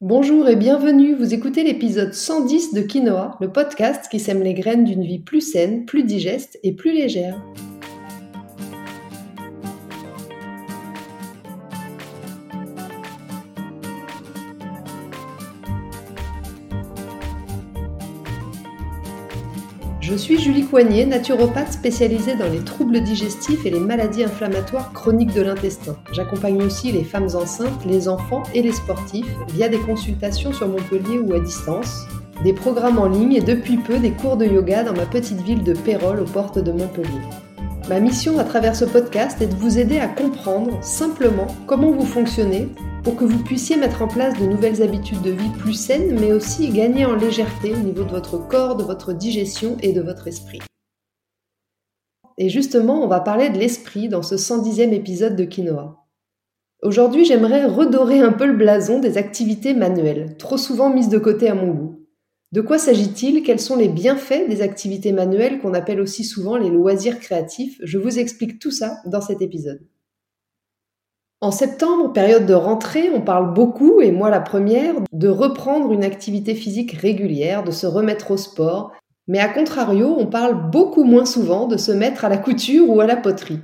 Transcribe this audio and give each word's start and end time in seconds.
Bonjour 0.00 0.48
et 0.48 0.54
bienvenue, 0.54 1.16
vous 1.16 1.34
écoutez 1.34 1.64
l'épisode 1.64 2.14
110 2.14 2.72
de 2.72 2.82
Quinoa, 2.82 3.36
le 3.40 3.50
podcast 3.50 4.06
qui 4.08 4.20
sème 4.20 4.44
les 4.44 4.54
graines 4.54 4.84
d'une 4.84 5.02
vie 5.02 5.18
plus 5.18 5.40
saine, 5.40 5.86
plus 5.86 6.04
digeste 6.04 6.56
et 6.62 6.72
plus 6.72 6.92
légère. 6.92 7.42
Je 20.10 20.14
suis 20.14 20.38
Julie 20.38 20.64
Coignet, 20.64 21.04
naturopathe 21.04 21.70
spécialisée 21.70 22.34
dans 22.34 22.48
les 22.48 22.64
troubles 22.64 23.02
digestifs 23.02 23.66
et 23.66 23.70
les 23.70 23.78
maladies 23.78 24.24
inflammatoires 24.24 24.90
chroniques 24.94 25.34
de 25.34 25.42
l'intestin. 25.42 25.98
J'accompagne 26.12 26.62
aussi 26.62 26.90
les 26.92 27.04
femmes 27.04 27.28
enceintes, 27.34 27.84
les 27.84 28.08
enfants 28.08 28.42
et 28.54 28.62
les 28.62 28.72
sportifs 28.72 29.28
via 29.52 29.68
des 29.68 29.76
consultations 29.76 30.54
sur 30.54 30.66
Montpellier 30.66 31.18
ou 31.18 31.34
à 31.34 31.40
distance, 31.40 32.06
des 32.42 32.54
programmes 32.54 32.98
en 32.98 33.06
ligne 33.06 33.34
et 33.34 33.42
depuis 33.42 33.76
peu 33.76 33.98
des 33.98 34.12
cours 34.12 34.38
de 34.38 34.46
yoga 34.46 34.82
dans 34.82 34.94
ma 34.94 35.04
petite 35.04 35.42
ville 35.42 35.62
de 35.62 35.74
Pérol 35.74 36.20
aux 36.20 36.24
portes 36.24 36.58
de 36.58 36.72
Montpellier. 36.72 37.20
Ma 37.90 38.00
mission 38.00 38.38
à 38.38 38.44
travers 38.44 38.76
ce 38.76 38.86
podcast 38.86 39.42
est 39.42 39.48
de 39.48 39.56
vous 39.56 39.78
aider 39.78 39.98
à 39.98 40.08
comprendre 40.08 40.82
simplement 40.82 41.48
comment 41.66 41.90
vous 41.90 42.06
fonctionnez 42.06 42.68
pour 43.08 43.16
que 43.16 43.24
vous 43.24 43.42
puissiez 43.42 43.78
mettre 43.78 44.02
en 44.02 44.06
place 44.06 44.38
de 44.38 44.44
nouvelles 44.44 44.82
habitudes 44.82 45.22
de 45.22 45.30
vie 45.30 45.48
plus 45.58 45.72
saines, 45.72 46.20
mais 46.20 46.34
aussi 46.34 46.68
gagner 46.68 47.06
en 47.06 47.14
légèreté 47.14 47.72
au 47.72 47.78
niveau 47.78 48.04
de 48.04 48.10
votre 48.10 48.36
corps, 48.36 48.76
de 48.76 48.82
votre 48.82 49.14
digestion 49.14 49.78
et 49.80 49.94
de 49.94 50.02
votre 50.02 50.28
esprit. 50.28 50.58
Et 52.36 52.50
justement, 52.50 53.02
on 53.02 53.08
va 53.08 53.20
parler 53.20 53.48
de 53.48 53.56
l'esprit 53.56 54.10
dans 54.10 54.20
ce 54.20 54.34
110e 54.34 54.92
épisode 54.92 55.36
de 55.36 55.44
Quinoa. 55.44 56.06
Aujourd'hui, 56.82 57.24
j'aimerais 57.24 57.64
redorer 57.64 58.20
un 58.20 58.32
peu 58.32 58.44
le 58.44 58.58
blason 58.58 58.98
des 58.98 59.16
activités 59.16 59.72
manuelles, 59.72 60.36
trop 60.36 60.58
souvent 60.58 60.90
mises 60.90 61.08
de 61.08 61.16
côté 61.16 61.48
à 61.48 61.54
mon 61.54 61.72
goût. 61.72 62.06
De 62.52 62.60
quoi 62.60 62.76
s'agit-il? 62.76 63.42
Quels 63.42 63.58
sont 63.58 63.76
les 63.76 63.88
bienfaits 63.88 64.50
des 64.50 64.60
activités 64.60 65.12
manuelles 65.12 65.60
qu'on 65.60 65.72
appelle 65.72 66.02
aussi 66.02 66.24
souvent 66.24 66.58
les 66.58 66.68
loisirs 66.68 67.20
créatifs? 67.20 67.80
Je 67.82 67.96
vous 67.96 68.18
explique 68.18 68.58
tout 68.58 68.70
ça 68.70 68.98
dans 69.06 69.22
cet 69.22 69.40
épisode. 69.40 69.80
En 71.40 71.52
septembre, 71.52 72.12
période 72.12 72.46
de 72.46 72.54
rentrée, 72.54 73.10
on 73.14 73.20
parle 73.20 73.54
beaucoup, 73.54 74.00
et 74.00 74.10
moi 74.10 74.28
la 74.28 74.40
première, 74.40 74.94
de 75.12 75.28
reprendre 75.28 75.92
une 75.92 76.02
activité 76.02 76.56
physique 76.56 76.92
régulière, 76.92 77.62
de 77.62 77.70
se 77.70 77.86
remettre 77.86 78.32
au 78.32 78.36
sport, 78.36 78.92
mais 79.28 79.38
à 79.38 79.48
contrario, 79.48 80.16
on 80.18 80.26
parle 80.26 80.70
beaucoup 80.70 81.04
moins 81.04 81.26
souvent 81.26 81.68
de 81.68 81.76
se 81.76 81.92
mettre 81.92 82.24
à 82.24 82.28
la 82.28 82.38
couture 82.38 82.90
ou 82.90 83.00
à 83.00 83.06
la 83.06 83.14
poterie. 83.14 83.60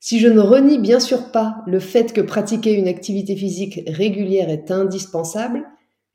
Si 0.00 0.18
je 0.18 0.26
ne 0.26 0.40
renie 0.40 0.78
bien 0.78 0.98
sûr 0.98 1.30
pas 1.30 1.58
le 1.68 1.78
fait 1.78 2.12
que 2.12 2.20
pratiquer 2.20 2.72
une 2.72 2.88
activité 2.88 3.36
physique 3.36 3.82
régulière 3.86 4.50
est 4.50 4.72
indispensable, 4.72 5.64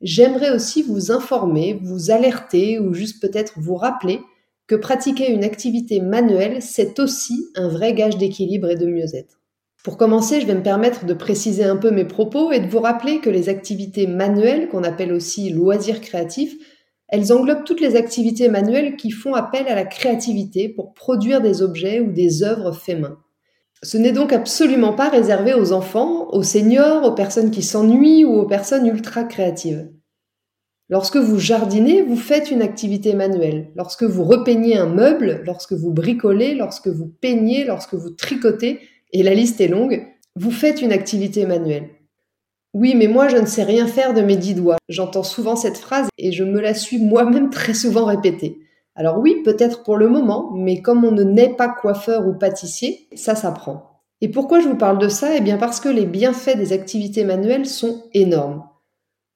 j'aimerais 0.02 0.52
aussi 0.52 0.84
vous 0.84 1.14
informer, 1.14 1.80
vous 1.82 2.12
alerter 2.12 2.78
ou 2.78 2.94
juste 2.94 3.22
peut-être 3.22 3.54
vous 3.58 3.76
rappeler 3.76 4.20
que 4.68 4.76
pratiquer 4.76 5.32
une 5.32 5.46
activité 5.46 6.02
manuelle, 6.02 6.62
c'est 6.62 7.00
aussi 7.00 7.48
un 7.56 7.70
vrai 7.70 7.94
gage 7.94 8.18
d'équilibre 8.18 8.70
et 8.70 8.76
de 8.76 8.86
mieux-être. 8.86 9.39
Pour 9.90 9.98
commencer, 9.98 10.40
je 10.40 10.46
vais 10.46 10.54
me 10.54 10.62
permettre 10.62 11.08
de 11.08 11.16
préciser 11.16 11.64
un 11.64 11.76
peu 11.76 11.90
mes 11.90 12.06
propos 12.06 12.52
et 12.52 12.60
de 12.60 12.68
vous 12.68 12.80
rappeler 12.80 13.22
que 13.22 13.30
les 13.32 13.50
activités 13.50 14.06
manuelles, 14.06 14.70
qu'on 14.70 14.84
appelle 14.84 15.12
aussi 15.12 15.50
loisirs 15.50 16.00
créatifs, 16.00 16.54
elles 17.08 17.34
englobent 17.34 17.64
toutes 17.64 17.82
les 17.82 17.96
activités 17.96 18.50
manuelles 18.50 18.98
qui 18.98 19.10
font 19.10 19.34
appel 19.34 19.68
à 19.68 19.74
la 19.74 19.86
créativité 19.86 20.70
pour 20.70 20.94
produire 20.94 21.42
des 21.42 21.64
objets 21.64 22.02
ou 22.02 22.12
des 22.12 22.44
œuvres 22.44 22.72
faits 22.72 23.00
main. 23.00 23.18
Ce 23.82 23.98
n'est 23.98 24.12
donc 24.12 24.32
absolument 24.32 24.94
pas 24.94 25.10
réservé 25.10 25.56
aux 25.56 25.72
enfants, 25.72 26.28
aux 26.34 26.44
seniors, 26.44 27.04
aux 27.04 27.16
personnes 27.16 27.50
qui 27.50 27.64
s'ennuient 27.64 28.26
ou 28.26 28.36
aux 28.36 28.46
personnes 28.46 28.86
ultra 28.86 29.24
créatives. 29.24 29.90
Lorsque 30.88 31.18
vous 31.18 31.40
jardinez, 31.40 32.04
vous 32.04 32.16
faites 32.16 32.52
une 32.52 32.62
activité 32.62 33.16
manuelle. 33.16 33.72
Lorsque 33.76 34.04
vous 34.04 34.24
repeignez 34.24 34.78
un 34.78 34.86
meuble, 34.86 35.42
lorsque 35.48 35.74
vous 35.74 35.92
bricolez, 35.92 36.54
lorsque 36.54 36.90
vous 36.90 37.08
peignez, 37.08 37.64
lorsque 37.64 37.96
vous 37.96 38.12
tricotez, 38.12 38.82
et 39.12 39.24
la 39.24 39.34
liste 39.34 39.62
est 39.62 39.68
longue, 39.68 40.06
vous 40.36 40.52
faites 40.52 40.82
une 40.82 40.92
activité 40.92 41.46
manuelle. 41.46 41.90
Oui, 42.74 42.94
mais 42.96 43.08
moi 43.08 43.28
je 43.28 43.38
ne 43.38 43.46
sais 43.46 43.64
rien 43.64 43.88
faire 43.88 44.14
de 44.14 44.22
mes 44.22 44.36
dix 44.36 44.54
doigts. 44.54 44.78
J'entends 44.88 45.24
souvent 45.24 45.56
cette 45.56 45.78
phrase 45.78 46.08
et 46.18 46.32
je 46.32 46.44
me 46.44 46.60
la 46.60 46.74
suis 46.74 47.00
moi-même 47.00 47.50
très 47.52 47.74
souvent 47.74 48.06
répétée. 48.06 48.60
Alors 48.96 49.20
oui, 49.20 49.42
peut-être 49.44 49.84
pour 49.84 49.98
le 49.98 50.10
moment, 50.10 50.52
mais 50.54 50.82
comme 50.82 51.04
on 51.06 51.12
ne 51.12 51.24
naît 51.24 51.56
pas 51.56 51.70
coiffeur 51.70 52.28
ou 52.28 52.34
pâtissier, 52.34 53.08
ça 53.16 53.36
s'apprend. 53.36 54.02
Et 54.22 54.30
pourquoi 54.30 54.60
je 54.60 54.68
vous 54.68 54.76
parle 54.76 55.00
de 55.00 55.08
ça? 55.08 55.36
Eh 55.36 55.42
bien 55.42 55.58
parce 55.58 55.80
que 55.80 55.90
les 55.90 56.06
bienfaits 56.06 56.58
des 56.58 56.74
activités 56.74 57.24
manuelles 57.24 57.66
sont 57.66 58.04
énormes. 58.14 58.64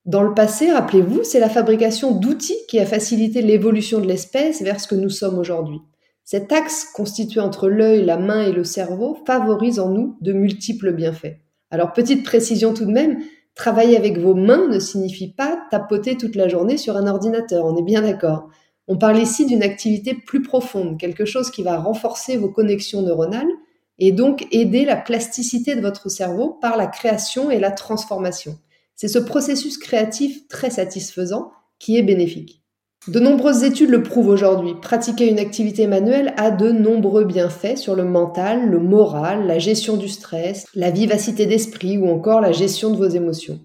Dans 0.05 0.21
le 0.21 0.33
passé, 0.33 0.69
rappelez-vous, 0.69 1.23
c'est 1.23 1.39
la 1.39 1.49
fabrication 1.49 2.11
d'outils 2.11 2.57
qui 2.67 2.77
a 2.79 2.85
facilité 2.85 3.41
l'évolution 3.41 3.99
de 3.99 4.05
l'espèce 4.05 4.61
vers 4.61 4.81
ce 4.81 4.87
que 4.87 4.95
nous 4.95 5.09
sommes 5.09 5.39
aujourd'hui. 5.39 5.79
Cet 6.25 6.53
axe 6.53 6.85
constitué 6.85 7.41
entre 7.41 7.67
l'œil, 7.67 8.05
la 8.05 8.17
main 8.17 8.41
et 8.41 8.53
le 8.53 8.63
cerveau 8.63 9.17
favorise 9.27 9.79
en 9.79 9.89
nous 9.89 10.17
de 10.21 10.31
multiples 10.31 10.93
bienfaits. 10.93 11.37
Alors 11.69 11.91
petite 11.91 12.23
précision 12.23 12.73
tout 12.73 12.85
de 12.85 12.91
même, 12.91 13.21
travailler 13.55 13.97
avec 13.97 14.17
vos 14.17 14.33
mains 14.33 14.67
ne 14.67 14.79
signifie 14.79 15.33
pas 15.33 15.59
tapoter 15.69 16.15
toute 16.15 16.35
la 16.35 16.47
journée 16.47 16.77
sur 16.77 16.95
un 16.95 17.07
ordinateur, 17.07 17.65
on 17.65 17.77
est 17.77 17.83
bien 17.83 18.03
d'accord. 18.03 18.49
On 18.87 18.97
parle 18.97 19.19
ici 19.19 19.45
d'une 19.45 19.63
activité 19.63 20.13
plus 20.13 20.41
profonde, 20.41 20.97
quelque 20.97 21.25
chose 21.25 21.51
qui 21.51 21.63
va 21.63 21.77
renforcer 21.77 22.37
vos 22.37 22.49
connexions 22.49 23.01
neuronales 23.01 23.51
et 23.99 24.11
donc 24.11 24.47
aider 24.51 24.85
la 24.85 24.95
plasticité 24.95 25.75
de 25.75 25.81
votre 25.81 26.09
cerveau 26.09 26.57
par 26.61 26.77
la 26.77 26.87
création 26.87 27.51
et 27.51 27.59
la 27.59 27.71
transformation. 27.71 28.57
C'est 28.95 29.07
ce 29.07 29.19
processus 29.19 29.77
créatif 29.77 30.47
très 30.47 30.69
satisfaisant 30.69 31.51
qui 31.79 31.97
est 31.97 32.03
bénéfique. 32.03 32.62
De 33.09 33.19
nombreuses 33.19 33.65
études 33.65 33.89
le 33.89 34.01
prouvent 34.01 34.29
aujourd'hui. 34.29 34.75
Pratiquer 34.81 35.29
une 35.29 35.39
activité 35.39 35.87
manuelle 35.87 36.33
a 36.37 36.51
de 36.51 36.71
nombreux 36.71 37.25
bienfaits 37.25 37.75
sur 37.75 37.95
le 37.95 38.05
mental, 38.05 38.69
le 38.69 38.79
moral, 38.79 39.45
la 39.45 39.59
gestion 39.59 39.97
du 39.97 40.07
stress, 40.07 40.65
la 40.73 40.89
vivacité 40.89 41.45
d'esprit 41.45 41.97
ou 41.97 42.07
encore 42.09 42.39
la 42.39 42.53
gestion 42.53 42.91
de 42.91 42.95
vos 42.95 43.09
émotions. 43.09 43.59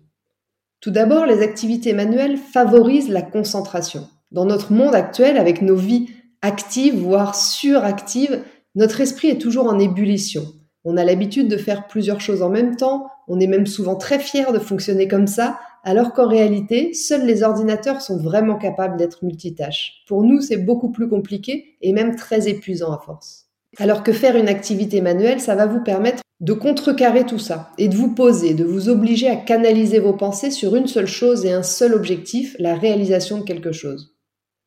Tout 0.80 0.90
d'abord, 0.90 1.24
les 1.24 1.40
activités 1.40 1.92
manuelles 1.92 2.36
favorisent 2.36 3.10
la 3.10 3.22
concentration. 3.22 4.08
Dans 4.32 4.44
notre 4.44 4.72
monde 4.72 4.96
actuel, 4.96 5.38
avec 5.38 5.62
nos 5.62 5.76
vies 5.76 6.08
actives, 6.42 6.98
voire 6.98 7.36
suractives, 7.36 8.42
notre 8.74 9.00
esprit 9.00 9.28
est 9.28 9.40
toujours 9.40 9.66
en 9.66 9.78
ébullition. 9.78 10.46
On 10.84 10.96
a 10.96 11.04
l'habitude 11.04 11.48
de 11.48 11.56
faire 11.56 11.86
plusieurs 11.86 12.20
choses 12.20 12.42
en 12.42 12.50
même 12.50 12.74
temps, 12.74 13.06
on 13.28 13.38
est 13.38 13.46
même 13.46 13.66
souvent 13.66 13.94
très 13.94 14.18
fier 14.18 14.52
de 14.52 14.58
fonctionner 14.58 15.06
comme 15.06 15.26
ça, 15.28 15.60
alors 15.84 16.12
qu'en 16.12 16.28
réalité, 16.28 16.92
seuls 16.94 17.26
les 17.26 17.42
ordinateurs 17.42 18.02
sont 18.02 18.18
vraiment 18.18 18.56
capables 18.56 18.96
d'être 18.96 19.24
multitâches. 19.24 20.02
Pour 20.06 20.22
nous, 20.22 20.40
c'est 20.40 20.56
beaucoup 20.56 20.90
plus 20.90 21.08
compliqué 21.08 21.76
et 21.80 21.92
même 21.92 22.16
très 22.16 22.48
épuisant 22.48 22.92
à 22.92 22.98
force. 22.98 23.46
Alors 23.78 24.02
que 24.02 24.12
faire 24.12 24.36
une 24.36 24.48
activité 24.48 25.00
manuelle, 25.00 25.40
ça 25.40 25.54
va 25.54 25.66
vous 25.66 25.82
permettre 25.82 26.22
de 26.40 26.52
contrecarrer 26.52 27.26
tout 27.26 27.38
ça 27.38 27.70
et 27.78 27.88
de 27.88 27.96
vous 27.96 28.14
poser, 28.14 28.54
de 28.54 28.64
vous 28.64 28.88
obliger 28.88 29.28
à 29.28 29.36
canaliser 29.36 29.98
vos 29.98 30.12
pensées 30.12 30.50
sur 30.50 30.76
une 30.76 30.86
seule 30.86 31.06
chose 31.06 31.44
et 31.44 31.52
un 31.52 31.62
seul 31.62 31.94
objectif, 31.94 32.54
la 32.58 32.74
réalisation 32.74 33.38
de 33.38 33.44
quelque 33.44 33.72
chose. 33.72 34.14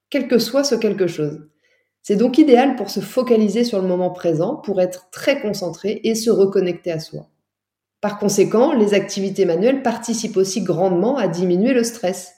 Quel 0.10 0.28
que 0.28 0.38
soit 0.38 0.66
ce 0.66 0.76
quelque 0.76 1.08
chose. 1.08 1.48
C'est 2.02 2.16
donc 2.18 2.38
idéal 2.38 2.76
pour 2.76 2.90
se 2.90 3.00
focaliser 3.00 3.64
sur 3.64 3.82
le 3.82 3.88
moment 3.88 4.10
présent, 4.10 4.56
pour 4.56 4.82
être 4.82 5.10
très 5.12 5.40
concentré 5.40 6.02
et 6.04 6.16
se 6.16 6.30
reconnecter 6.30 6.92
à 6.92 7.00
soi. 7.00 7.31
Par 8.02 8.18
conséquent, 8.18 8.74
les 8.74 8.96
activités 8.96 9.46
manuelles 9.46 9.84
participent 9.84 10.38
aussi 10.38 10.62
grandement 10.62 11.18
à 11.18 11.28
diminuer 11.28 11.74
le 11.74 11.84
stress. 11.84 12.34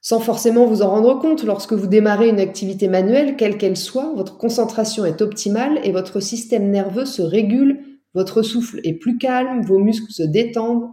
Sans 0.00 0.20
forcément 0.20 0.64
vous 0.64 0.82
en 0.82 0.90
rendre 0.90 1.18
compte, 1.18 1.42
lorsque 1.42 1.72
vous 1.72 1.88
démarrez 1.88 2.28
une 2.28 2.38
activité 2.38 2.86
manuelle, 2.86 3.34
quelle 3.36 3.58
qu'elle 3.58 3.76
soit, 3.76 4.12
votre 4.14 4.38
concentration 4.38 5.04
est 5.04 5.20
optimale 5.20 5.80
et 5.82 5.90
votre 5.90 6.20
système 6.20 6.70
nerveux 6.70 7.04
se 7.04 7.20
régule, 7.20 7.80
votre 8.14 8.42
souffle 8.42 8.80
est 8.84 8.94
plus 8.94 9.18
calme, 9.18 9.62
vos 9.62 9.80
muscles 9.80 10.12
se 10.12 10.22
détendent. 10.22 10.88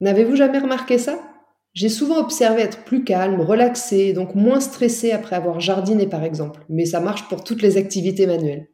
N'avez-vous 0.00 0.34
jamais 0.34 0.58
remarqué 0.58 0.98
ça? 0.98 1.20
J'ai 1.74 1.88
souvent 1.88 2.18
observé 2.18 2.62
être 2.62 2.82
plus 2.84 3.04
calme, 3.04 3.40
relaxé, 3.40 4.12
donc 4.12 4.34
moins 4.34 4.58
stressé 4.58 5.12
après 5.12 5.36
avoir 5.36 5.60
jardiné 5.60 6.08
par 6.08 6.24
exemple, 6.24 6.64
mais 6.68 6.86
ça 6.86 6.98
marche 6.98 7.28
pour 7.28 7.44
toutes 7.44 7.62
les 7.62 7.76
activités 7.76 8.26
manuelles. 8.26 8.68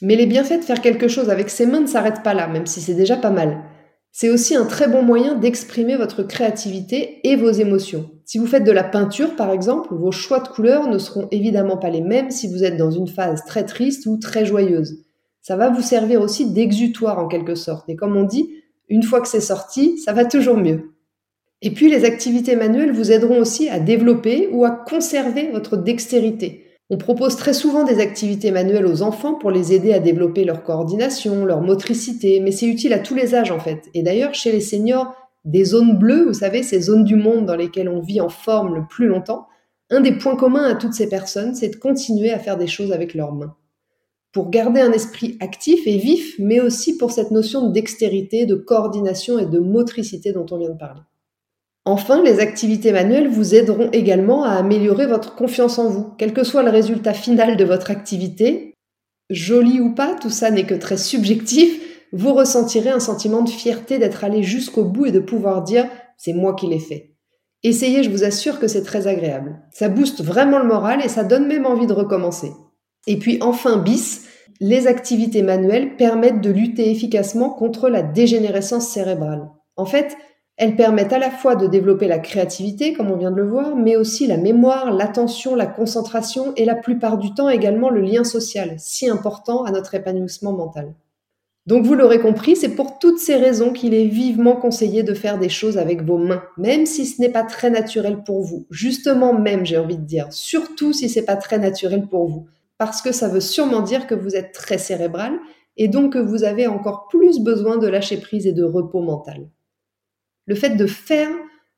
Mais 0.00 0.16
les 0.16 0.26
bienfaits 0.26 0.60
de 0.60 0.64
faire 0.64 0.80
quelque 0.80 1.08
chose 1.08 1.28
avec 1.28 1.50
ses 1.50 1.66
mains 1.66 1.80
ne 1.80 1.86
s'arrêtent 1.86 2.22
pas 2.22 2.32
là, 2.32 2.48
même 2.48 2.66
si 2.66 2.80
c'est 2.80 2.94
déjà 2.94 3.16
pas 3.16 3.30
mal. 3.30 3.62
C'est 4.12 4.28
aussi 4.28 4.56
un 4.56 4.66
très 4.66 4.88
bon 4.88 5.02
moyen 5.02 5.34
d'exprimer 5.34 5.96
votre 5.96 6.22
créativité 6.22 7.20
et 7.24 7.36
vos 7.36 7.50
émotions. 7.50 8.10
Si 8.24 8.38
vous 8.38 8.46
faites 8.46 8.64
de 8.64 8.72
la 8.72 8.84
peinture, 8.84 9.36
par 9.36 9.52
exemple, 9.52 9.94
vos 9.94 10.12
choix 10.12 10.40
de 10.40 10.48
couleurs 10.48 10.88
ne 10.88 10.98
seront 10.98 11.28
évidemment 11.30 11.76
pas 11.76 11.90
les 11.90 12.00
mêmes 12.00 12.30
si 12.30 12.48
vous 12.48 12.64
êtes 12.64 12.76
dans 12.76 12.90
une 12.90 13.08
phase 13.08 13.44
très 13.44 13.64
triste 13.64 14.06
ou 14.06 14.18
très 14.18 14.44
joyeuse. 14.44 15.04
Ça 15.42 15.56
va 15.56 15.70
vous 15.70 15.82
servir 15.82 16.20
aussi 16.20 16.52
d'exutoire 16.52 17.18
en 17.18 17.28
quelque 17.28 17.54
sorte. 17.54 17.88
Et 17.88 17.96
comme 17.96 18.16
on 18.16 18.24
dit, 18.24 18.50
une 18.88 19.02
fois 19.02 19.20
que 19.20 19.28
c'est 19.28 19.40
sorti, 19.40 19.98
ça 19.98 20.12
va 20.12 20.24
toujours 20.24 20.56
mieux. 20.56 20.92
Et 21.62 21.70
puis 21.70 21.90
les 21.90 22.04
activités 22.04 22.56
manuelles 22.56 22.92
vous 22.92 23.12
aideront 23.12 23.38
aussi 23.38 23.68
à 23.68 23.78
développer 23.78 24.48
ou 24.52 24.64
à 24.64 24.70
conserver 24.70 25.50
votre 25.50 25.76
dextérité. 25.76 26.69
On 26.92 26.98
propose 26.98 27.36
très 27.36 27.54
souvent 27.54 27.84
des 27.84 28.00
activités 28.00 28.50
manuelles 28.50 28.86
aux 28.86 29.02
enfants 29.02 29.34
pour 29.34 29.52
les 29.52 29.72
aider 29.72 29.92
à 29.92 30.00
développer 30.00 30.42
leur 30.42 30.64
coordination, 30.64 31.44
leur 31.44 31.60
motricité, 31.60 32.40
mais 32.40 32.50
c'est 32.50 32.66
utile 32.66 32.92
à 32.92 32.98
tous 32.98 33.14
les 33.14 33.36
âges 33.36 33.52
en 33.52 33.60
fait. 33.60 33.88
Et 33.94 34.02
d'ailleurs, 34.02 34.34
chez 34.34 34.50
les 34.50 34.60
seniors, 34.60 35.14
des 35.44 35.64
zones 35.64 35.96
bleues, 35.96 36.26
vous 36.26 36.34
savez, 36.34 36.64
ces 36.64 36.80
zones 36.80 37.04
du 37.04 37.14
monde 37.14 37.46
dans 37.46 37.54
lesquelles 37.54 37.88
on 37.88 38.00
vit 38.00 38.20
en 38.20 38.28
forme 38.28 38.74
le 38.74 38.86
plus 38.88 39.06
longtemps, 39.06 39.46
un 39.88 40.00
des 40.00 40.18
points 40.18 40.34
communs 40.34 40.64
à 40.64 40.74
toutes 40.74 40.94
ces 40.94 41.08
personnes, 41.08 41.54
c'est 41.54 41.68
de 41.68 41.76
continuer 41.76 42.32
à 42.32 42.40
faire 42.40 42.56
des 42.56 42.66
choses 42.66 42.90
avec 42.90 43.14
leurs 43.14 43.32
mains. 43.32 43.54
Pour 44.32 44.50
garder 44.50 44.80
un 44.80 44.90
esprit 44.90 45.36
actif 45.38 45.86
et 45.86 45.96
vif, 45.96 46.34
mais 46.40 46.60
aussi 46.60 46.96
pour 46.96 47.12
cette 47.12 47.30
notion 47.30 47.68
de 47.68 47.72
dextérité, 47.72 48.46
de 48.46 48.56
coordination 48.56 49.38
et 49.38 49.46
de 49.46 49.60
motricité 49.60 50.32
dont 50.32 50.46
on 50.50 50.58
vient 50.58 50.70
de 50.70 50.78
parler. 50.78 51.02
Enfin, 51.84 52.22
les 52.22 52.40
activités 52.40 52.92
manuelles 52.92 53.28
vous 53.28 53.54
aideront 53.54 53.90
également 53.92 54.44
à 54.44 54.50
améliorer 54.50 55.06
votre 55.06 55.34
confiance 55.34 55.78
en 55.78 55.88
vous. 55.88 56.14
Quel 56.18 56.32
que 56.32 56.44
soit 56.44 56.62
le 56.62 56.70
résultat 56.70 57.14
final 57.14 57.56
de 57.56 57.64
votre 57.64 57.90
activité, 57.90 58.74
joli 59.30 59.80
ou 59.80 59.94
pas, 59.94 60.14
tout 60.14 60.30
ça 60.30 60.50
n'est 60.50 60.66
que 60.66 60.74
très 60.74 60.98
subjectif, 60.98 61.80
vous 62.12 62.34
ressentirez 62.34 62.90
un 62.90 63.00
sentiment 63.00 63.42
de 63.42 63.50
fierté 63.50 63.98
d'être 63.98 64.24
allé 64.24 64.42
jusqu'au 64.42 64.84
bout 64.84 65.06
et 65.06 65.12
de 65.12 65.20
pouvoir 65.20 65.62
dire 65.62 65.86
c'est 66.18 66.32
moi 66.32 66.54
qui 66.54 66.66
l'ai 66.66 66.80
fait. 66.80 67.14
Essayez, 67.62 68.02
je 68.02 68.10
vous 68.10 68.24
assure 68.24 68.58
que 68.58 68.68
c'est 68.68 68.82
très 68.82 69.06
agréable. 69.06 69.60
Ça 69.70 69.88
booste 69.88 70.22
vraiment 70.22 70.58
le 70.58 70.66
moral 70.66 71.04
et 71.04 71.08
ça 71.08 71.24
donne 71.24 71.46
même 71.46 71.66
envie 71.66 71.86
de 71.86 71.92
recommencer. 71.92 72.52
Et 73.06 73.18
puis 73.18 73.38
enfin, 73.40 73.76
bis, 73.78 74.26
les 74.60 74.86
activités 74.86 75.42
manuelles 75.42 75.96
permettent 75.96 76.42
de 76.42 76.50
lutter 76.50 76.90
efficacement 76.90 77.50
contre 77.50 77.88
la 77.88 78.02
dégénérescence 78.02 78.88
cérébrale. 78.88 79.48
En 79.76 79.86
fait, 79.86 80.16
elles 80.60 80.76
permettent 80.76 81.14
à 81.14 81.18
la 81.18 81.30
fois 81.30 81.56
de 81.56 81.66
développer 81.66 82.06
la 82.06 82.18
créativité, 82.18 82.92
comme 82.92 83.10
on 83.10 83.16
vient 83.16 83.30
de 83.30 83.36
le 83.36 83.48
voir, 83.48 83.76
mais 83.76 83.96
aussi 83.96 84.26
la 84.26 84.36
mémoire, 84.36 84.92
l'attention, 84.92 85.54
la 85.54 85.64
concentration 85.64 86.52
et 86.54 86.66
la 86.66 86.74
plupart 86.74 87.16
du 87.16 87.32
temps 87.32 87.48
également 87.48 87.88
le 87.88 88.02
lien 88.02 88.24
social, 88.24 88.74
si 88.76 89.08
important 89.08 89.64
à 89.64 89.70
notre 89.70 89.94
épanouissement 89.94 90.52
mental. 90.52 90.94
Donc 91.64 91.86
vous 91.86 91.94
l'aurez 91.94 92.20
compris, 92.20 92.56
c'est 92.56 92.74
pour 92.74 92.98
toutes 92.98 93.18
ces 93.18 93.36
raisons 93.36 93.72
qu'il 93.72 93.94
est 93.94 94.04
vivement 94.04 94.54
conseillé 94.54 95.02
de 95.02 95.14
faire 95.14 95.38
des 95.38 95.48
choses 95.48 95.78
avec 95.78 96.02
vos 96.02 96.18
mains, 96.18 96.42
même 96.58 96.84
si 96.84 97.06
ce 97.06 97.22
n'est 97.22 97.30
pas 97.30 97.44
très 97.44 97.70
naturel 97.70 98.22
pour 98.22 98.42
vous. 98.42 98.66
Justement 98.68 99.32
même, 99.32 99.64
j'ai 99.64 99.78
envie 99.78 99.96
de 99.96 100.04
dire, 100.04 100.30
surtout 100.30 100.92
si 100.92 101.08
c'est 101.08 101.24
pas 101.24 101.36
très 101.36 101.58
naturel 101.58 102.06
pour 102.06 102.28
vous, 102.28 102.48
parce 102.76 103.00
que 103.00 103.12
ça 103.12 103.28
veut 103.28 103.40
sûrement 103.40 103.80
dire 103.80 104.06
que 104.06 104.14
vous 104.14 104.36
êtes 104.36 104.52
très 104.52 104.76
cérébral 104.76 105.38
et 105.78 105.88
donc 105.88 106.12
que 106.12 106.18
vous 106.18 106.44
avez 106.44 106.66
encore 106.66 107.08
plus 107.08 107.40
besoin 107.40 107.78
de 107.78 107.88
lâcher 107.88 108.18
prise 108.18 108.46
et 108.46 108.52
de 108.52 108.64
repos 108.64 109.00
mental. 109.00 109.48
Le 110.50 110.56
fait 110.56 110.70
de 110.70 110.86
faire 110.86 111.28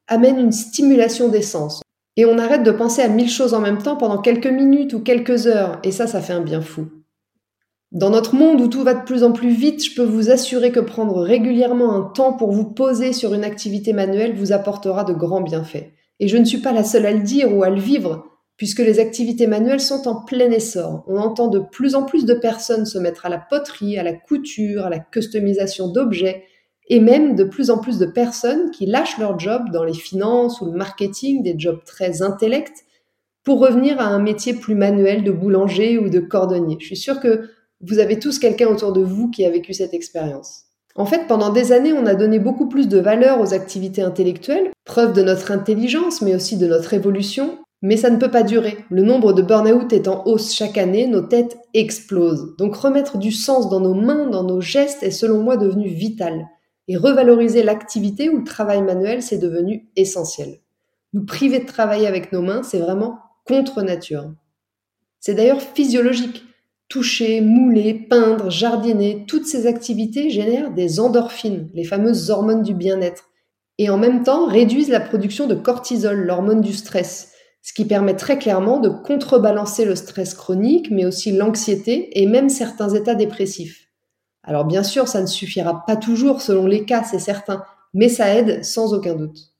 amène 0.08 0.38
une 0.38 0.50
stimulation 0.50 1.28
des 1.28 1.42
sens. 1.42 1.82
Et 2.16 2.24
on 2.24 2.38
arrête 2.38 2.62
de 2.62 2.70
penser 2.70 3.02
à 3.02 3.08
mille 3.08 3.28
choses 3.28 3.52
en 3.52 3.60
même 3.60 3.82
temps 3.82 3.98
pendant 3.98 4.16
quelques 4.16 4.46
minutes 4.46 4.94
ou 4.94 5.00
quelques 5.00 5.46
heures, 5.46 5.78
et 5.84 5.92
ça, 5.92 6.06
ça 6.06 6.22
fait 6.22 6.32
un 6.32 6.40
bien 6.40 6.62
fou. 6.62 6.86
Dans 7.90 8.08
notre 8.08 8.34
monde 8.34 8.62
où 8.62 8.68
tout 8.68 8.82
va 8.82 8.94
de 8.94 9.04
plus 9.04 9.24
en 9.24 9.32
plus 9.32 9.50
vite, 9.50 9.84
je 9.84 9.94
peux 9.94 10.06
vous 10.06 10.30
assurer 10.30 10.72
que 10.72 10.80
prendre 10.80 11.20
régulièrement 11.20 11.94
un 11.94 12.00
temps 12.14 12.32
pour 12.32 12.50
vous 12.52 12.64
poser 12.64 13.12
sur 13.12 13.34
une 13.34 13.44
activité 13.44 13.92
manuelle 13.92 14.34
vous 14.34 14.52
apportera 14.52 15.04
de 15.04 15.12
grands 15.12 15.42
bienfaits. 15.42 15.92
Et 16.18 16.28
je 16.28 16.38
ne 16.38 16.46
suis 16.46 16.62
pas 16.62 16.72
la 16.72 16.82
seule 16.82 17.04
à 17.04 17.12
le 17.12 17.20
dire 17.20 17.54
ou 17.54 17.64
à 17.64 17.68
le 17.68 17.78
vivre, 17.78 18.24
puisque 18.56 18.78
les 18.78 19.00
activités 19.00 19.46
manuelles 19.46 19.80
sont 19.80 20.08
en 20.08 20.24
plein 20.24 20.50
essor. 20.50 21.04
On 21.08 21.18
entend 21.18 21.48
de 21.48 21.58
plus 21.58 21.94
en 21.94 22.04
plus 22.04 22.24
de 22.24 22.32
personnes 22.32 22.86
se 22.86 22.96
mettre 22.96 23.26
à 23.26 23.28
la 23.28 23.36
poterie, 23.36 23.98
à 23.98 24.02
la 24.02 24.14
couture, 24.14 24.86
à 24.86 24.88
la 24.88 24.98
customisation 24.98 25.88
d'objets, 25.88 26.46
et 26.92 27.00
même 27.00 27.36
de 27.36 27.44
plus 27.44 27.70
en 27.70 27.78
plus 27.78 27.96
de 27.96 28.04
personnes 28.04 28.70
qui 28.70 28.84
lâchent 28.84 29.16
leur 29.16 29.38
job 29.38 29.70
dans 29.72 29.82
les 29.82 29.94
finances 29.94 30.60
ou 30.60 30.66
le 30.66 30.72
marketing, 30.72 31.42
des 31.42 31.54
jobs 31.56 31.82
très 31.86 32.20
intellects, 32.20 32.84
pour 33.44 33.60
revenir 33.60 33.98
à 33.98 34.04
un 34.04 34.18
métier 34.18 34.52
plus 34.52 34.74
manuel 34.74 35.24
de 35.24 35.32
boulanger 35.32 35.96
ou 35.96 36.10
de 36.10 36.20
cordonnier. 36.20 36.76
Je 36.80 36.84
suis 36.84 36.96
sûre 36.98 37.18
que 37.18 37.48
vous 37.80 37.98
avez 37.98 38.18
tous 38.18 38.38
quelqu'un 38.38 38.68
autour 38.68 38.92
de 38.92 39.00
vous 39.00 39.30
qui 39.30 39.46
a 39.46 39.50
vécu 39.50 39.72
cette 39.72 39.94
expérience. 39.94 40.64
En 40.94 41.06
fait, 41.06 41.26
pendant 41.26 41.48
des 41.48 41.72
années, 41.72 41.94
on 41.94 42.04
a 42.04 42.14
donné 42.14 42.38
beaucoup 42.38 42.68
plus 42.68 42.88
de 42.88 42.98
valeur 42.98 43.40
aux 43.40 43.54
activités 43.54 44.02
intellectuelles, 44.02 44.70
preuve 44.84 45.14
de 45.14 45.22
notre 45.22 45.50
intelligence, 45.50 46.20
mais 46.20 46.34
aussi 46.34 46.58
de 46.58 46.66
notre 46.66 46.92
évolution. 46.92 47.56
Mais 47.80 47.96
ça 47.96 48.10
ne 48.10 48.18
peut 48.18 48.30
pas 48.30 48.42
durer. 48.42 48.76
Le 48.90 49.02
nombre 49.02 49.32
de 49.32 49.40
burn-out 49.40 49.94
est 49.94 50.08
en 50.08 50.26
hausse 50.26 50.54
chaque 50.54 50.76
année, 50.76 51.06
nos 51.06 51.22
têtes 51.22 51.56
explosent. 51.72 52.54
Donc 52.58 52.76
remettre 52.76 53.16
du 53.16 53.32
sens 53.32 53.70
dans 53.70 53.80
nos 53.80 53.94
mains, 53.94 54.28
dans 54.28 54.44
nos 54.44 54.60
gestes 54.60 55.02
est 55.02 55.10
selon 55.10 55.42
moi 55.42 55.56
devenu 55.56 55.88
vital. 55.88 56.48
Et 56.88 56.96
revaloriser 56.96 57.62
l'activité 57.62 58.28
ou 58.28 58.38
le 58.38 58.44
travail 58.44 58.82
manuel, 58.82 59.22
c'est 59.22 59.38
devenu 59.38 59.88
essentiel. 59.96 60.60
Nous 61.12 61.24
priver 61.24 61.60
de 61.60 61.66
travailler 61.66 62.06
avec 62.06 62.32
nos 62.32 62.42
mains, 62.42 62.62
c'est 62.62 62.78
vraiment 62.78 63.18
contre 63.46 63.82
nature. 63.82 64.32
C'est 65.20 65.34
d'ailleurs 65.34 65.62
physiologique. 65.62 66.44
Toucher, 66.88 67.40
mouler, 67.40 67.94
peindre, 67.94 68.50
jardiner, 68.50 69.24
toutes 69.26 69.46
ces 69.46 69.66
activités 69.66 70.30
génèrent 70.30 70.72
des 70.72 71.00
endorphines, 71.00 71.70
les 71.74 71.84
fameuses 71.84 72.30
hormones 72.30 72.62
du 72.62 72.74
bien-être, 72.74 73.30
et 73.78 73.88
en 73.88 73.96
même 73.98 74.24
temps 74.24 74.46
réduisent 74.46 74.90
la 74.90 75.00
production 75.00 75.46
de 75.46 75.54
cortisol, 75.54 76.24
l'hormone 76.24 76.60
du 76.60 76.72
stress, 76.72 77.32
ce 77.62 77.72
qui 77.72 77.84
permet 77.84 78.16
très 78.16 78.38
clairement 78.38 78.78
de 78.78 78.88
contrebalancer 78.88 79.84
le 79.84 79.94
stress 79.94 80.34
chronique, 80.34 80.90
mais 80.90 81.06
aussi 81.06 81.32
l'anxiété 81.32 82.20
et 82.20 82.26
même 82.26 82.48
certains 82.48 82.90
états 82.90 83.14
dépressifs. 83.14 83.81
Alors 84.42 84.64
bien 84.64 84.82
sûr, 84.82 85.08
ça 85.08 85.20
ne 85.20 85.26
suffira 85.26 85.84
pas 85.86 85.96
toujours 85.96 86.40
selon 86.40 86.66
les 86.66 86.84
cas, 86.84 87.04
c'est 87.04 87.18
certain, 87.18 87.64
mais 87.94 88.08
ça 88.08 88.34
aide 88.34 88.64
sans 88.64 88.94
aucun 88.94 89.14
doute. 89.14 89.52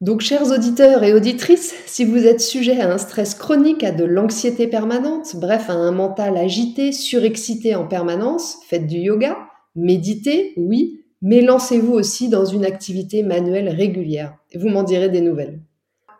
Donc, 0.00 0.20
chers 0.20 0.52
auditeurs 0.52 1.02
et 1.02 1.12
auditrices, 1.12 1.74
si 1.86 2.04
vous 2.04 2.24
êtes 2.24 2.40
sujet 2.40 2.80
à 2.80 2.92
un 2.92 2.98
stress 2.98 3.34
chronique, 3.34 3.82
à 3.82 3.90
de 3.90 4.04
l'anxiété 4.04 4.68
permanente, 4.68 5.34
bref, 5.34 5.68
à 5.70 5.72
un 5.72 5.90
mental 5.90 6.36
agité, 6.36 6.92
surexcité 6.92 7.74
en 7.74 7.84
permanence, 7.84 8.58
faites 8.68 8.86
du 8.86 8.98
yoga, 8.98 9.36
méditez, 9.74 10.54
oui, 10.56 11.00
mais 11.20 11.40
lancez-vous 11.40 11.92
aussi 11.92 12.28
dans 12.28 12.44
une 12.44 12.64
activité 12.64 13.24
manuelle 13.24 13.68
régulière. 13.68 14.36
Et 14.52 14.58
vous 14.58 14.68
m'en 14.68 14.84
direz 14.84 15.08
des 15.08 15.20
nouvelles. 15.20 15.60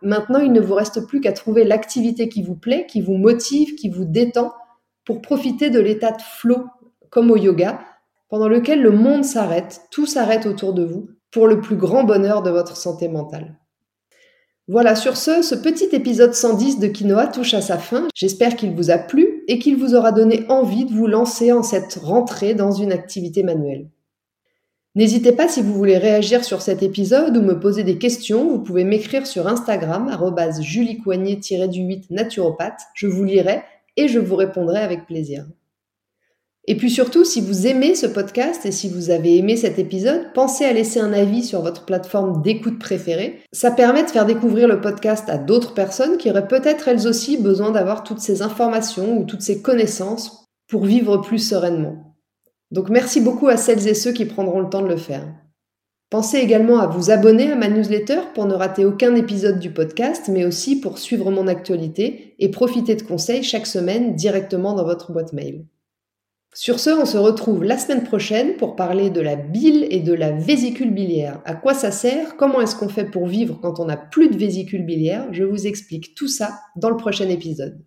Maintenant, 0.02 0.40
il 0.40 0.50
ne 0.50 0.60
vous 0.60 0.74
reste 0.74 1.06
plus 1.06 1.20
qu'à 1.20 1.32
trouver 1.32 1.62
l'activité 1.62 2.28
qui 2.28 2.42
vous 2.42 2.56
plaît, 2.56 2.84
qui 2.88 3.00
vous 3.00 3.14
motive, 3.14 3.76
qui 3.76 3.90
vous 3.90 4.04
détend, 4.04 4.52
pour 5.04 5.22
profiter 5.22 5.70
de 5.70 5.78
l'état 5.78 6.10
de 6.10 6.20
flow, 6.20 6.64
comme 7.10 7.30
au 7.30 7.36
yoga, 7.36 7.80
pendant 8.28 8.48
lequel 8.48 8.82
le 8.82 8.90
monde 8.90 9.24
s'arrête, 9.24 9.82
tout 9.90 10.06
s'arrête 10.06 10.46
autour 10.46 10.74
de 10.74 10.84
vous, 10.84 11.08
pour 11.30 11.46
le 11.46 11.60
plus 11.60 11.76
grand 11.76 12.04
bonheur 12.04 12.42
de 12.42 12.50
votre 12.50 12.76
santé 12.76 13.08
mentale. 13.08 13.56
Voilà, 14.70 14.94
sur 14.94 15.16
ce, 15.16 15.40
ce 15.40 15.54
petit 15.54 15.88
épisode 15.92 16.34
110 16.34 16.78
de 16.78 16.88
Quinoa 16.88 17.26
touche 17.28 17.54
à 17.54 17.62
sa 17.62 17.78
fin. 17.78 18.06
J'espère 18.14 18.54
qu'il 18.54 18.74
vous 18.74 18.90
a 18.90 18.98
plu 18.98 19.44
et 19.48 19.58
qu'il 19.58 19.76
vous 19.76 19.94
aura 19.94 20.12
donné 20.12 20.44
envie 20.50 20.84
de 20.84 20.92
vous 20.92 21.06
lancer 21.06 21.52
en 21.52 21.62
cette 21.62 21.94
rentrée 21.94 22.52
dans 22.52 22.72
une 22.72 22.92
activité 22.92 23.42
manuelle. 23.42 23.88
N'hésitez 24.94 25.32
pas 25.32 25.48
si 25.48 25.62
vous 25.62 25.72
voulez 25.72 25.96
réagir 25.96 26.44
sur 26.44 26.60
cet 26.60 26.82
épisode 26.82 27.36
ou 27.36 27.40
me 27.40 27.58
poser 27.58 27.82
des 27.82 27.98
questions, 27.98 28.48
vous 28.48 28.58
pouvez 28.58 28.84
m'écrire 28.84 29.26
sur 29.26 29.46
Instagram, 29.46 30.10
juliecoignet-du-8 30.60 32.06
naturopathe. 32.10 32.80
Je 32.94 33.06
vous 33.06 33.24
lirai 33.24 33.62
et 33.96 34.08
je 34.08 34.18
vous 34.18 34.36
répondrai 34.36 34.80
avec 34.80 35.06
plaisir. 35.06 35.46
Et 36.66 36.76
puis 36.76 36.90
surtout, 36.90 37.24
si 37.24 37.40
vous 37.40 37.66
aimez 37.66 37.94
ce 37.94 38.06
podcast 38.06 38.66
et 38.66 38.72
si 38.72 38.90
vous 38.90 39.10
avez 39.10 39.38
aimé 39.38 39.56
cet 39.56 39.78
épisode, 39.78 40.32
pensez 40.34 40.64
à 40.66 40.72
laisser 40.72 41.00
un 41.00 41.14
avis 41.14 41.42
sur 41.42 41.62
votre 41.62 41.86
plateforme 41.86 42.42
d'écoute 42.42 42.78
préférée. 42.78 43.40
Ça 43.52 43.70
permet 43.70 44.02
de 44.02 44.10
faire 44.10 44.26
découvrir 44.26 44.68
le 44.68 44.80
podcast 44.80 45.28
à 45.28 45.38
d'autres 45.38 45.72
personnes 45.72 46.18
qui 46.18 46.30
auraient 46.30 46.48
peut-être 46.48 46.88
elles 46.88 47.06
aussi 47.06 47.38
besoin 47.38 47.70
d'avoir 47.70 48.04
toutes 48.04 48.20
ces 48.20 48.42
informations 48.42 49.18
ou 49.18 49.24
toutes 49.24 49.40
ces 49.40 49.62
connaissances 49.62 50.44
pour 50.68 50.84
vivre 50.84 51.16
plus 51.18 51.38
sereinement. 51.38 52.16
Donc 52.70 52.90
merci 52.90 53.22
beaucoup 53.22 53.48
à 53.48 53.56
celles 53.56 53.88
et 53.88 53.94
ceux 53.94 54.12
qui 54.12 54.26
prendront 54.26 54.60
le 54.60 54.68
temps 54.68 54.82
de 54.82 54.88
le 54.88 54.98
faire. 54.98 55.26
Pensez 56.10 56.38
également 56.38 56.80
à 56.80 56.86
vous 56.86 57.10
abonner 57.10 57.50
à 57.50 57.56
ma 57.56 57.68
newsletter 57.68 58.20
pour 58.34 58.46
ne 58.46 58.54
rater 58.54 58.84
aucun 58.84 59.14
épisode 59.14 59.58
du 59.58 59.70
podcast, 59.70 60.28
mais 60.30 60.44
aussi 60.46 60.80
pour 60.80 60.98
suivre 60.98 61.30
mon 61.30 61.46
actualité 61.46 62.34
et 62.38 62.50
profiter 62.50 62.94
de 62.94 63.02
conseils 63.02 63.42
chaque 63.42 63.66
semaine 63.66 64.14
directement 64.14 64.74
dans 64.74 64.84
votre 64.84 65.12
boîte 65.12 65.34
mail. 65.34 65.64
Sur 66.54 66.80
ce, 66.80 66.90
on 66.90 67.04
se 67.04 67.18
retrouve 67.18 67.62
la 67.62 67.78
semaine 67.78 68.02
prochaine 68.02 68.56
pour 68.56 68.74
parler 68.74 69.10
de 69.10 69.20
la 69.20 69.36
bile 69.36 69.86
et 69.90 70.00
de 70.00 70.12
la 70.12 70.32
vésicule 70.32 70.92
biliaire. 70.92 71.40
À 71.44 71.54
quoi 71.54 71.74
ça 71.74 71.90
sert? 71.92 72.36
Comment 72.36 72.60
est-ce 72.60 72.74
qu'on 72.74 72.88
fait 72.88 73.04
pour 73.04 73.26
vivre 73.26 73.58
quand 73.60 73.78
on 73.78 73.84
n'a 73.84 73.96
plus 73.96 74.28
de 74.28 74.36
vésicule 74.36 74.84
biliaire? 74.84 75.28
Je 75.30 75.44
vous 75.44 75.66
explique 75.66 76.14
tout 76.14 76.26
ça 76.26 76.58
dans 76.74 76.90
le 76.90 76.96
prochain 76.96 77.28
épisode. 77.28 77.78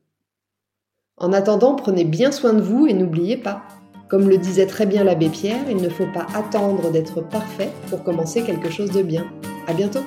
En 1.17 1.33
attendant, 1.33 1.75
prenez 1.75 2.05
bien 2.05 2.31
soin 2.31 2.53
de 2.53 2.61
vous 2.61 2.87
et 2.87 2.93
n'oubliez 2.93 3.37
pas, 3.37 3.63
comme 4.09 4.29
le 4.29 4.37
disait 4.37 4.67
très 4.67 4.85
bien 4.85 5.03
l'abbé 5.03 5.29
Pierre, 5.29 5.69
il 5.69 5.77
ne 5.77 5.89
faut 5.89 6.11
pas 6.13 6.27
attendre 6.33 6.91
d'être 6.91 7.21
parfait 7.21 7.69
pour 7.89 8.03
commencer 8.03 8.41
quelque 8.43 8.69
chose 8.69 8.91
de 8.91 9.01
bien. 9.01 9.25
À 9.67 9.73
bientôt 9.73 10.01